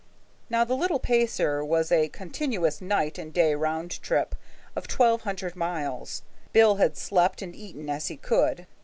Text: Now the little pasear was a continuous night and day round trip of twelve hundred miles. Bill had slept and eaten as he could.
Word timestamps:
Now 0.49 0.63
the 0.63 0.73
little 0.73 0.99
pasear 0.99 1.63
was 1.63 1.91
a 1.91 2.09
continuous 2.09 2.81
night 2.81 3.19
and 3.19 3.31
day 3.31 3.53
round 3.53 4.01
trip 4.01 4.33
of 4.75 4.87
twelve 4.87 5.21
hundred 5.21 5.55
miles. 5.55 6.23
Bill 6.53 6.77
had 6.77 6.97
slept 6.97 7.43
and 7.43 7.55
eaten 7.55 7.87
as 7.87 8.07
he 8.07 8.17
could. 8.17 8.65